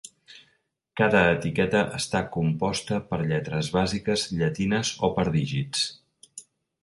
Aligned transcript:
Cada 1.01 1.19
etiqueta 1.33 1.81
està 1.97 2.21
composta 2.37 2.97
per 3.11 3.19
lletres 3.33 3.69
bàsiques 3.75 4.23
llatines 4.39 4.93
o 5.09 5.11
per 5.19 5.27
dígits. 5.37 5.85